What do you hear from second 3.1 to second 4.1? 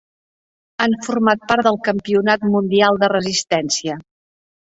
Resistència.